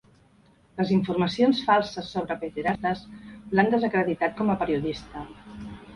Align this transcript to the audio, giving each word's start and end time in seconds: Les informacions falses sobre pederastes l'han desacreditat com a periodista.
Les 0.79 0.93
informacions 0.95 1.59
falses 1.67 2.09
sobre 2.15 2.37
pederastes 2.45 3.03
l'han 3.59 3.73
desacreditat 3.77 4.35
com 4.41 4.51
a 4.55 4.57
periodista. 4.63 5.29